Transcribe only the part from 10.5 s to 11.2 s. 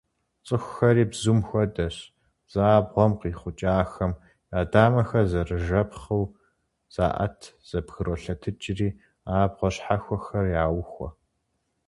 яухуэ.